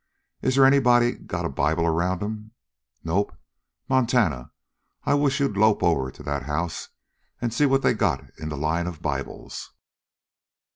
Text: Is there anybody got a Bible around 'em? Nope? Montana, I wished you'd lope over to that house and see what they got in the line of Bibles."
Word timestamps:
Is 0.41 0.55
there 0.55 0.65
anybody 0.65 1.11
got 1.11 1.45
a 1.45 1.49
Bible 1.49 1.85
around 1.85 2.23
'em? 2.23 2.53
Nope? 3.03 3.37
Montana, 3.87 4.51
I 5.03 5.13
wished 5.13 5.39
you'd 5.39 5.55
lope 5.55 5.83
over 5.83 6.09
to 6.09 6.23
that 6.23 6.41
house 6.41 6.89
and 7.39 7.53
see 7.53 7.67
what 7.67 7.83
they 7.83 7.93
got 7.93 8.25
in 8.39 8.49
the 8.49 8.57
line 8.57 8.87
of 8.87 9.03
Bibles." 9.03 9.73